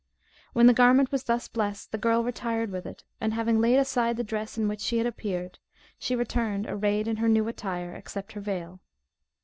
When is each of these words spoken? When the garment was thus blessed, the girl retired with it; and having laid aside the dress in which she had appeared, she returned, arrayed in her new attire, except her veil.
When 0.53 0.65
the 0.65 0.73
garment 0.73 1.11
was 1.11 1.25
thus 1.25 1.47
blessed, 1.47 1.91
the 1.91 1.97
girl 1.99 2.23
retired 2.23 2.71
with 2.71 2.87
it; 2.87 3.03
and 3.19 3.35
having 3.35 3.61
laid 3.61 3.77
aside 3.77 4.17
the 4.17 4.23
dress 4.23 4.57
in 4.57 4.67
which 4.67 4.81
she 4.81 4.97
had 4.97 5.05
appeared, 5.05 5.59
she 5.99 6.15
returned, 6.15 6.65
arrayed 6.67 7.07
in 7.07 7.17
her 7.17 7.29
new 7.29 7.47
attire, 7.47 7.93
except 7.93 8.31
her 8.31 8.41
veil. 8.41 8.79